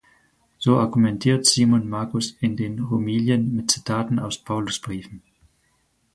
So 0.57 0.79
argumentiert 0.79 1.45
Simon 1.45 1.87
Magus 1.87 2.35
in 2.39 2.57
den 2.57 2.89
"Homilien" 2.89 3.55
mit 3.55 3.69
Zitaten 3.69 4.17
aus 4.17 4.39
Paulusbriefen. 4.43 5.21